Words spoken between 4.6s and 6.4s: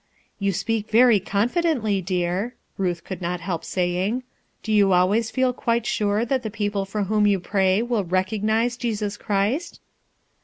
Do you always feel quite sure